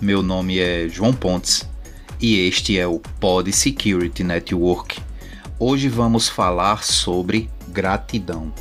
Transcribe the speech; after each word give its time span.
Meu 0.00 0.22
nome 0.22 0.58
é 0.58 0.86
João 0.88 1.12
Pontes 1.14 1.66
e 2.20 2.46
este 2.46 2.78
é 2.78 2.86
o 2.86 3.00
Pod 3.18 3.50
Security 3.50 4.22
Network. 4.22 5.00
Hoje 5.58 5.88
vamos 5.88 6.28
falar 6.28 6.84
sobre 6.84 7.48
gratidão. 7.68 8.52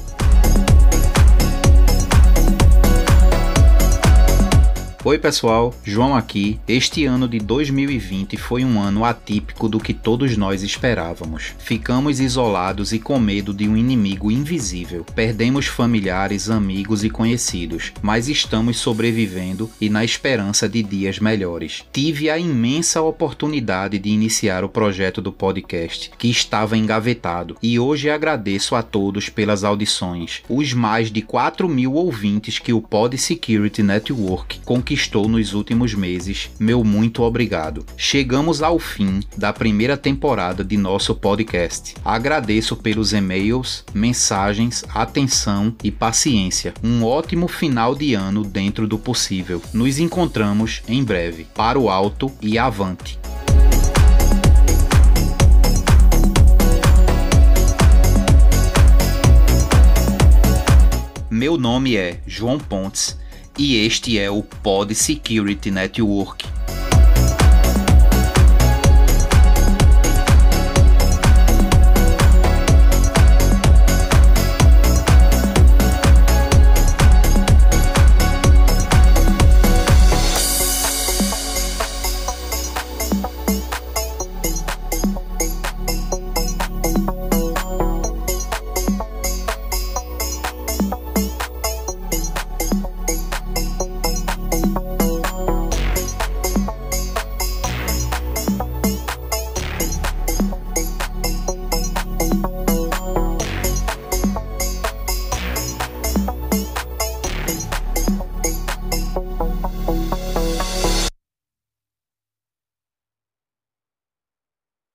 Oi 5.08 5.20
pessoal, 5.20 5.72
João 5.84 6.16
aqui. 6.16 6.60
Este 6.68 7.06
ano 7.06 7.28
de 7.28 7.38
2020 7.38 8.38
foi 8.38 8.66
um 8.66 8.82
ano 8.82 9.06
atípico 9.06 9.70
do 9.70 9.80
que 9.80 9.94
todos 9.94 10.36
nós 10.36 10.64
esperávamos. 10.64 11.54
Ficamos 11.60 12.20
isolados 12.20 12.92
e 12.92 12.98
com 12.98 13.20
medo 13.20 13.54
de 13.54 13.70
um 13.70 13.78
inimigo 13.78 14.32
invisível. 14.32 15.06
Perdemos 15.14 15.68
familiares, 15.68 16.50
amigos 16.50 17.04
e 17.04 17.12
conhecidos, 17.12 17.94
mas 18.02 18.28
estamos 18.28 18.78
sobrevivendo 18.78 19.70
e 19.80 19.90
na 19.90 20.04
esperança 20.04 20.68
de 20.68 20.82
dias 20.82 21.20
melhores. 21.20 21.84
Tive 21.94 22.32
a 22.32 22.40
imensa 22.40 23.00
oportunidade 23.00 24.00
de 24.00 24.10
iniciar 24.10 24.64
o 24.64 24.70
projeto 24.70 25.22
do 25.22 25.32
podcast, 25.32 26.10
que 26.18 26.32
estava 26.32 26.76
engavetado, 26.76 27.56
e 27.62 27.78
hoje 27.78 28.10
agradeço 28.10 28.74
a 28.74 28.82
todos 28.82 29.30
pelas 29.30 29.64
audições, 29.64 30.42
os 30.50 30.74
mais 30.74 31.12
de 31.12 31.22
4 31.22 31.70
mil 31.70 31.94
ouvintes 31.94 32.58
que 32.58 32.74
o 32.74 32.82
Pod 32.82 33.16
Security 33.20 33.84
Network 33.84 34.62
conquistou 34.66 34.95
conquistou 34.96 35.28
nos 35.28 35.54
últimos 35.54 35.94
meses, 35.94 36.50
meu 36.58 36.82
muito 36.82 37.22
obrigado. 37.22 37.86
Chegamos 37.98 38.64
ao 38.64 38.80
fim 38.80 39.20
da 39.36 39.52
primeira 39.52 39.98
temporada 39.98 40.64
de 40.64 40.78
nosso 40.78 41.14
podcast. 41.14 41.96
Agradeço 42.04 42.78
pelos 42.78 43.12
e-mails, 43.12 43.84
mensagens, 43.94 44.86
atenção 44.94 45.76
e 45.84 45.92
paciência. 45.92 46.74
Um 46.82 47.04
ótimo 47.04 47.50
final 47.50 47.94
de 47.94 48.14
ano 48.14 48.46
dentro 48.46 48.88
do 48.88 48.98
possível. 48.98 49.62
Nos 49.74 50.00
encontramos 50.00 50.82
em 50.88 51.04
breve. 51.04 51.46
Para 51.54 51.78
o 51.78 51.90
alto 51.90 52.32
e 52.42 52.58
avante. 52.58 53.20
Meu 61.30 61.58
nome 61.58 61.98
é 61.98 62.22
João 62.26 62.58
Pontes 62.58 63.25
e 63.58 63.86
este 63.86 64.20
é 64.20 64.30
o 64.30 64.44
Pod 64.44 64.94
Security 64.94 65.72
Network. 65.72 66.46